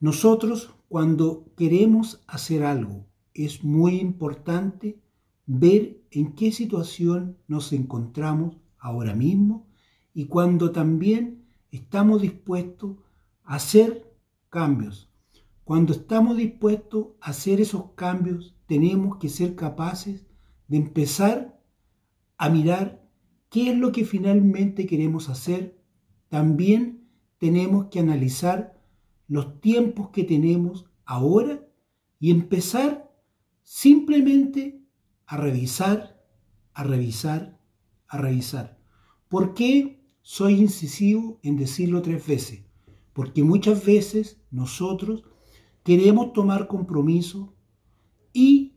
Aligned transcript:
Nosotros 0.00 0.74
cuando 0.88 1.52
queremos 1.56 2.22
hacer 2.28 2.62
algo 2.62 3.06
es 3.34 3.64
muy 3.64 3.96
importante 3.96 5.00
ver 5.44 6.00
en 6.12 6.34
qué 6.34 6.52
situación 6.52 7.36
nos 7.48 7.72
encontramos 7.72 8.56
ahora 8.78 9.14
mismo 9.14 9.66
y 10.14 10.26
cuando 10.26 10.70
también 10.70 11.46
estamos 11.72 12.22
dispuestos 12.22 12.96
a 13.42 13.56
hacer 13.56 14.14
cambios. 14.50 15.10
Cuando 15.64 15.92
estamos 15.92 16.36
dispuestos 16.36 17.08
a 17.20 17.30
hacer 17.30 17.60
esos 17.60 17.92
cambios, 17.96 18.54
tenemos 18.66 19.16
que 19.16 19.28
ser 19.28 19.56
capaces 19.56 20.26
de 20.68 20.76
empezar 20.76 21.60
a 22.36 22.48
mirar 22.50 23.04
qué 23.50 23.72
es 23.72 23.76
lo 23.76 23.90
que 23.90 24.04
finalmente 24.04 24.86
queremos 24.86 25.28
hacer. 25.28 25.76
También 26.28 27.08
tenemos 27.38 27.86
que 27.86 27.98
analizar 27.98 28.77
los 29.28 29.60
tiempos 29.60 30.08
que 30.08 30.24
tenemos 30.24 30.86
ahora 31.04 31.64
y 32.18 32.30
empezar 32.30 33.08
simplemente 33.62 34.80
a 35.26 35.36
revisar, 35.36 36.20
a 36.72 36.82
revisar, 36.82 37.60
a 38.08 38.18
revisar. 38.18 38.78
¿Por 39.28 39.52
qué 39.52 40.02
soy 40.22 40.54
incisivo 40.54 41.38
en 41.42 41.56
decirlo 41.56 42.00
tres 42.00 42.26
veces? 42.26 42.62
Porque 43.12 43.44
muchas 43.44 43.84
veces 43.84 44.40
nosotros 44.50 45.24
queremos 45.84 46.32
tomar 46.32 46.66
compromiso 46.66 47.52
y 48.32 48.74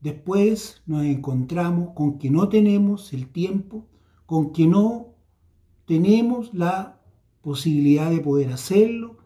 después 0.00 0.82
nos 0.86 1.04
encontramos 1.04 1.90
con 1.94 2.18
que 2.18 2.30
no 2.30 2.48
tenemos 2.48 3.12
el 3.12 3.28
tiempo, 3.28 3.88
con 4.26 4.52
que 4.52 4.66
no 4.66 5.14
tenemos 5.84 6.54
la 6.54 7.00
posibilidad 7.42 8.10
de 8.10 8.20
poder 8.20 8.52
hacerlo 8.52 9.18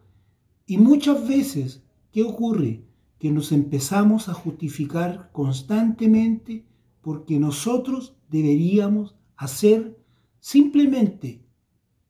y 0.72 0.78
muchas 0.78 1.28
veces, 1.28 1.82
¿qué 2.12 2.22
ocurre? 2.22 2.82
Que 3.18 3.30
nos 3.30 3.52
empezamos 3.52 4.30
a 4.30 4.32
justificar 4.32 5.28
constantemente 5.30 6.64
porque 7.02 7.38
nosotros 7.38 8.16
deberíamos 8.30 9.14
hacer 9.36 10.02
simplemente 10.41 11.44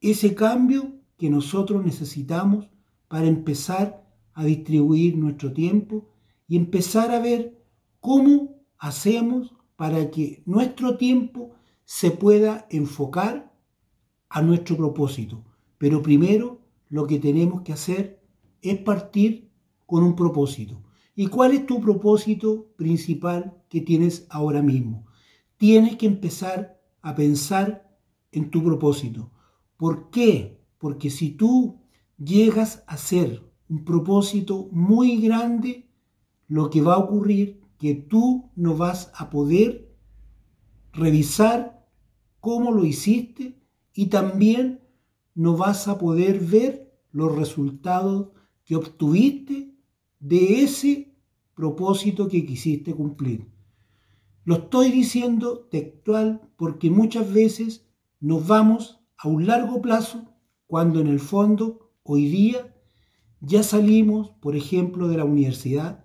ese 0.01 0.37
cambio 0.37 0.93
que 1.19 1.29
nosotros 1.29 1.85
necesitamos 1.85 2.71
para 3.09 3.27
empezar 3.27 4.09
a 4.33 4.45
distribuir 4.45 5.19
nuestro 5.19 5.53
tiempo 5.53 6.09
y 6.47 6.57
empezar 6.57 7.11
a 7.11 7.19
ver 7.19 7.61
cómo 7.99 8.63
hacemos 8.79 9.53
para 9.75 10.09
que 10.13 10.45
nuestro 10.47 10.97
tiempo 10.99 11.51
se 11.85 12.13
pueda 12.13 12.69
enfocar 12.71 13.53
a 14.29 14.41
nuestro 14.41 14.77
propósito. 14.77 15.43
Pero 15.79 16.01
primero 16.01 16.61
lo 16.91 17.09
que 17.09 17.19
tenemos 17.19 17.63
que 17.63 17.73
hacer 17.73 18.22
es 18.63 18.79
partir 18.79 19.51
con 19.87 20.03
un 20.05 20.17
propósito. 20.17 20.83
¿Y 21.15 21.27
cuál 21.27 21.53
es 21.53 21.67
tu 21.67 21.81
propósito 21.81 22.73
principal 22.77 23.63
que 23.69 23.83
tienes 23.83 24.27
ahora 24.31 24.63
mismo? 24.63 25.07
Tienes 25.59 25.97
que 25.97 26.07
empezar 26.07 26.81
a 27.03 27.15
pensar 27.15 27.95
en 28.31 28.51
tu 28.51 28.65
propósito. 28.65 29.31
¿Por 29.77 30.11
qué? 30.11 30.61
Porque 30.79 31.11
si 31.11 31.31
tú 31.31 31.81
llegas 32.17 32.83
a 32.87 32.97
ser 32.97 33.43
un 33.69 33.85
propósito 33.85 34.69
muy 34.73 35.21
grande, 35.21 35.89
lo 36.49 36.71
que 36.71 36.81
va 36.81 36.95
a 36.95 36.99
ocurrir 36.99 37.61
que 37.79 37.95
tú 37.95 38.51
no 38.55 38.77
vas 38.77 39.11
a 39.15 39.29
poder 39.29 39.93
revisar 40.93 41.85
cómo 42.41 42.71
lo 42.71 42.85
hiciste 42.85 43.61
y 43.95 44.07
también 44.07 44.81
no 45.35 45.57
vas 45.57 45.89
a 45.89 45.99
poder 45.99 46.41
ver 46.41 46.93
los 47.11 47.35
resultados 47.35 48.29
obtuviste 48.75 49.75
de 50.21 50.63
ese 50.63 51.15
propósito 51.55 52.29
que 52.29 52.47
quisiste 52.47 52.95
cumplir. 52.95 53.51
Lo 54.45 54.57
estoy 54.57 54.91
diciendo 54.91 55.69
textual 55.71 56.41
porque 56.57 56.91
muchas 56.91 57.33
veces 57.33 57.87
nos 58.21 58.47
vamos 58.47 59.01
a 59.17 59.29
un 59.29 59.47
largo 59.47 59.81
plazo 59.81 60.35
cuando 60.67 61.01
en 61.01 61.09
el 61.09 61.21
fondo 61.21 61.93
hoy 62.03 62.27
día 62.27 62.75
ya 63.41 63.63
salimos, 63.63 64.31
por 64.41 64.57
ejemplo, 64.57 65.09
de 65.09 65.17
la 65.17 65.25
universidad, 65.25 66.05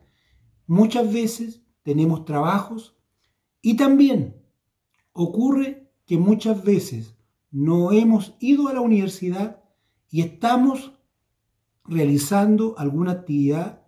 muchas 0.66 1.12
veces 1.14 1.62
tenemos 1.84 2.26
trabajos 2.26 2.98
y 3.62 3.76
también 3.76 4.44
ocurre 5.14 5.92
que 6.06 6.18
muchas 6.18 6.64
veces 6.64 7.16
no 7.52 7.92
hemos 7.92 8.36
ido 8.40 8.68
a 8.68 8.74
la 8.74 8.82
universidad 8.82 9.64
y 10.10 10.22
estamos 10.22 10.97
realizando 11.88 12.76
alguna 12.78 13.12
actividad 13.12 13.82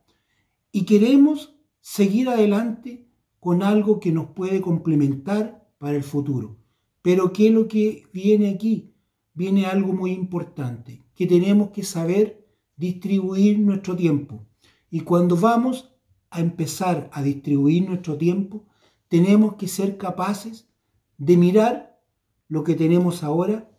y 0.72 0.86
queremos 0.86 1.56
seguir 1.82 2.30
adelante 2.30 3.08
con 3.40 3.64
algo 3.64 4.00
que 4.00 4.12
nos 4.12 4.28
puede 4.32 4.62
complementar 4.62 5.68
para 5.78 5.96
el 5.96 6.04
futuro. 6.04 6.58
Pero 7.02 7.32
¿qué 7.34 7.48
es 7.48 7.54
lo 7.54 7.68
que 7.68 8.04
viene 8.14 8.50
aquí? 8.50 8.94
Viene 9.34 9.66
algo 9.66 9.94
muy 9.94 10.12
importante, 10.12 11.04
que 11.16 11.26
tenemos 11.26 11.70
que 11.70 11.84
saber 11.84 12.46
distribuir 12.76 13.60
nuestro 13.60 13.96
tiempo. 13.96 14.46
Y 14.90 15.02
cuando 15.02 15.36
vamos 15.36 15.96
a 16.30 16.42
empezar 16.42 17.10
a 17.14 17.22
distribuir 17.22 17.88
nuestro 17.88 18.18
tiempo, 18.18 18.66
tenemos 19.08 19.56
que 19.56 19.68
ser 19.68 19.98
capaces 19.98 20.70
de 21.18 21.38
mirar 21.38 22.02
lo 22.48 22.64
que 22.64 22.76
tenemos 22.76 23.24
ahora 23.24 23.70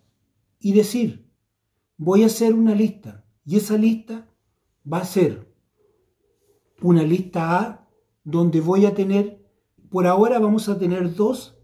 y 0.58 0.72
decir, 0.72 1.30
voy 1.96 2.22
a 2.22 2.26
hacer 2.26 2.54
una 2.54 2.74
lista 2.74 3.26
y 3.50 3.56
esa 3.56 3.76
lista 3.76 4.30
va 4.90 4.98
a 4.98 5.04
ser 5.04 5.52
una 6.80 7.02
lista 7.02 7.58
A 7.58 7.88
donde 8.22 8.60
voy 8.60 8.86
a 8.86 8.94
tener, 8.94 9.44
por 9.90 10.06
ahora 10.06 10.38
vamos 10.38 10.68
a 10.68 10.78
tener 10.78 11.16
dos, 11.16 11.58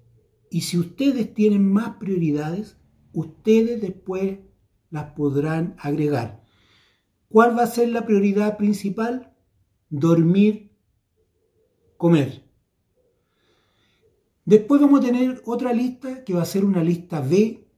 y 0.51 0.63
si 0.63 0.79
ustedes 0.81 1.33
tienen 1.33 1.73
más 1.73 1.95
prioridades, 1.99 2.77
ustedes 3.13 3.81
después 3.81 4.41
las 4.91 5.13
podrán 5.13 5.77
agregar. 5.79 6.43
¿Cuál 7.29 7.57
va 7.57 7.63
a 7.63 7.69
ser 7.69 7.91
la 7.91 8.05
prioridad 8.05 8.57
principal? 8.57 9.37
Dormir, 9.89 10.73
comer. 11.97 12.43
Después 14.45 14.81
vamos 14.81 14.99
a 14.99 15.07
tener 15.07 15.41
otra 15.45 15.73
lista 15.73 16.25
que 16.25 16.35
va 16.35 16.43
a 16.43 16.47
ser 16.47 16.65
una 16.65 16.83
lista 16.83 17.21
B 17.21 17.71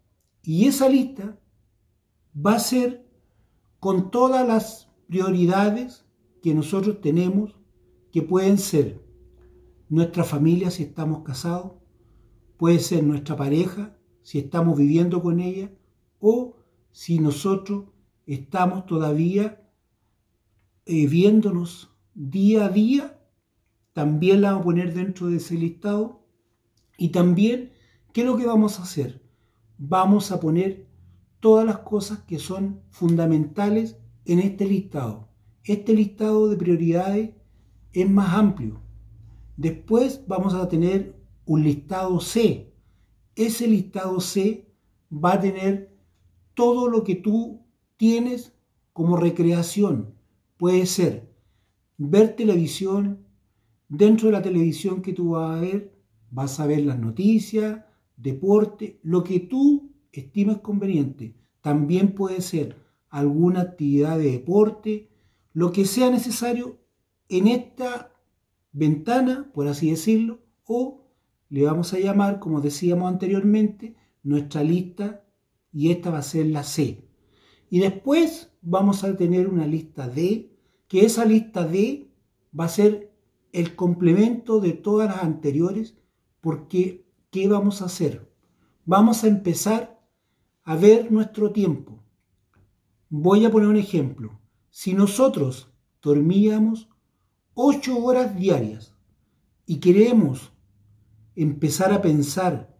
y 0.44 0.66
esa 0.66 0.88
lista 0.88 1.38
va 2.34 2.54
a 2.54 2.58
ser 2.58 3.07
con 3.80 4.10
todas 4.10 4.46
las 4.46 4.90
prioridades 5.06 6.04
que 6.42 6.54
nosotros 6.54 7.00
tenemos, 7.00 7.56
que 8.12 8.22
pueden 8.22 8.58
ser 8.58 9.02
nuestra 9.88 10.24
familia 10.24 10.70
si 10.70 10.84
estamos 10.84 11.22
casados, 11.22 11.72
puede 12.56 12.78
ser 12.78 13.04
nuestra 13.04 13.36
pareja 13.36 13.96
si 14.22 14.38
estamos 14.38 14.76
viviendo 14.76 15.22
con 15.22 15.40
ella, 15.40 15.70
o 16.20 16.56
si 16.90 17.18
nosotros 17.18 17.86
estamos 18.26 18.84
todavía 18.84 19.66
eh, 20.84 21.06
viéndonos 21.06 21.94
día 22.14 22.66
a 22.66 22.68
día, 22.68 23.18
también 23.92 24.42
la 24.42 24.50
vamos 24.50 24.62
a 24.62 24.64
poner 24.64 24.94
dentro 24.94 25.28
de 25.28 25.36
ese 25.36 25.54
listado. 25.54 26.26
Y 26.98 27.08
también, 27.08 27.72
¿qué 28.12 28.20
es 28.22 28.26
lo 28.26 28.36
que 28.36 28.46
vamos 28.46 28.78
a 28.78 28.82
hacer? 28.82 29.22
Vamos 29.78 30.30
a 30.30 30.40
poner 30.40 30.87
todas 31.40 31.64
las 31.64 31.78
cosas 31.78 32.20
que 32.20 32.38
son 32.38 32.80
fundamentales 32.90 33.96
en 34.24 34.40
este 34.40 34.66
listado. 34.66 35.28
Este 35.64 35.92
listado 35.92 36.48
de 36.48 36.56
prioridades 36.56 37.30
es 37.92 38.10
más 38.10 38.34
amplio. 38.34 38.80
Después 39.56 40.24
vamos 40.26 40.54
a 40.54 40.68
tener 40.68 41.16
un 41.44 41.62
listado 41.62 42.20
C. 42.20 42.72
Ese 43.34 43.66
listado 43.66 44.20
C 44.20 44.72
va 45.12 45.34
a 45.34 45.40
tener 45.40 45.96
todo 46.54 46.88
lo 46.88 47.04
que 47.04 47.14
tú 47.14 47.66
tienes 47.96 48.54
como 48.92 49.16
recreación. 49.16 50.14
Puede 50.56 50.86
ser 50.86 51.34
ver 51.96 52.36
televisión. 52.36 53.26
Dentro 53.88 54.26
de 54.28 54.32
la 54.32 54.42
televisión 54.42 55.00
que 55.00 55.12
tú 55.12 55.30
vas 55.30 55.56
a 55.56 55.60
ver, 55.60 55.98
vas 56.30 56.60
a 56.60 56.66
ver 56.66 56.84
las 56.84 56.98
noticias, 56.98 57.84
deporte, 58.16 59.00
lo 59.02 59.24
que 59.24 59.40
tú 59.40 59.87
estimes 60.12 60.58
conveniente. 60.58 61.34
También 61.60 62.14
puede 62.14 62.40
ser 62.40 62.76
alguna 63.08 63.62
actividad 63.62 64.18
de 64.18 64.32
deporte, 64.32 65.08
lo 65.52 65.72
que 65.72 65.84
sea 65.84 66.10
necesario 66.10 66.78
en 67.28 67.48
esta 67.48 68.12
ventana, 68.72 69.50
por 69.52 69.66
así 69.68 69.90
decirlo, 69.90 70.40
o 70.64 71.06
le 71.48 71.64
vamos 71.64 71.92
a 71.94 71.98
llamar, 71.98 72.38
como 72.38 72.60
decíamos 72.60 73.10
anteriormente, 73.10 73.96
nuestra 74.22 74.62
lista 74.62 75.24
y 75.72 75.90
esta 75.90 76.10
va 76.10 76.18
a 76.18 76.22
ser 76.22 76.46
la 76.46 76.62
C. 76.62 77.08
Y 77.70 77.80
después 77.80 78.52
vamos 78.62 79.04
a 79.04 79.16
tener 79.16 79.48
una 79.48 79.66
lista 79.66 80.08
D, 80.08 80.50
que 80.88 81.04
esa 81.04 81.24
lista 81.24 81.66
D 81.66 82.10
va 82.58 82.64
a 82.64 82.68
ser 82.68 83.12
el 83.52 83.74
complemento 83.74 84.60
de 84.60 84.72
todas 84.72 85.08
las 85.08 85.22
anteriores, 85.22 85.96
porque 86.40 87.06
¿qué 87.30 87.48
vamos 87.48 87.82
a 87.82 87.86
hacer? 87.86 88.30
Vamos 88.84 89.24
a 89.24 89.28
empezar 89.28 89.97
a 90.68 90.76
ver 90.76 91.10
nuestro 91.10 91.50
tiempo. 91.50 92.04
Voy 93.08 93.46
a 93.46 93.50
poner 93.50 93.68
un 93.68 93.78
ejemplo. 93.78 94.38
Si 94.68 94.92
nosotros 94.92 95.72
dormíamos 96.02 96.90
ocho 97.54 97.96
horas 98.04 98.36
diarias 98.36 98.94
y 99.64 99.78
queremos 99.78 100.52
empezar 101.34 101.90
a 101.90 102.02
pensar 102.02 102.76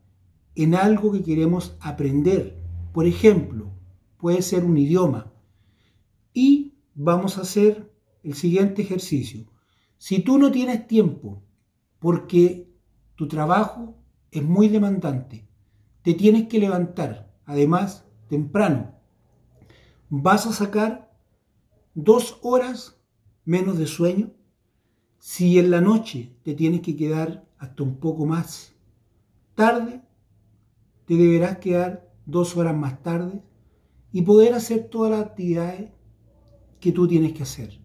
en 0.55 0.75
algo 0.75 1.13
que 1.13 1.23
queremos 1.23 1.79
aprender, 1.81 2.63
por 2.93 3.07
ejemplo, 3.07 3.73
puede 4.19 4.43
ser 4.43 4.67
un 4.67 4.77
idioma, 4.77 5.33
y 6.35 6.75
vamos 6.95 7.39
a 7.39 7.41
hacer 7.41 7.91
el 8.23 8.35
siguiente 8.35 8.83
ejercicio. 8.83 9.47
Si 9.97 10.19
tú 10.19 10.39
no 10.39 10.53
tienes 10.53 10.87
tiempo 10.87 11.43
porque 12.01 12.71
tu 13.15 13.29
trabajo 13.29 13.97
es 14.31 14.43
muy 14.43 14.69
demandante, 14.69 15.49
te 16.03 16.13
tienes 16.13 16.49
que 16.49 16.59
levantar, 16.59 17.28
además, 17.49 18.05
temprano, 18.29 18.93
vas 20.11 20.47
a 20.47 20.53
sacar 20.53 21.11
dos 21.95 22.39
horas 22.43 23.01
menos 23.45 23.79
de 23.79 23.87
sueño. 23.87 24.31
Si 25.19 25.59
en 25.59 25.71
la 25.71 25.81
noche 25.81 26.37
te 26.45 26.55
tienes 26.55 26.83
que 26.83 26.95
quedar 26.95 27.49
hasta 27.59 27.83
un 27.83 27.97
poco 27.97 28.27
más 28.27 28.75
tarde, 29.55 30.03
te 31.07 31.15
deberás 31.15 31.57
quedar 31.57 32.13
dos 32.27 32.55
horas 32.55 32.77
más 32.77 33.03
tarde 33.03 33.43
y 34.13 34.23
poder 34.23 34.53
hacer 34.53 34.89
todas 34.91 35.11
las 35.13 35.23
actividades 35.23 35.91
que 36.81 36.93
tú 36.93 37.09
tienes 37.09 37.33
que 37.33 37.45
hacer. 37.45 37.78